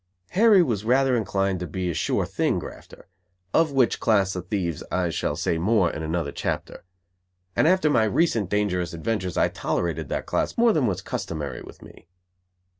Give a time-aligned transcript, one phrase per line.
[0.29, 3.07] Harry was rather inclined to be a sure thing grafter,
[3.53, 6.85] of which class of thieves I shall say more in another chapter;
[7.55, 11.83] and after my recent dangerous adventures I tolerated that class more than was customary with
[11.83, 12.07] me.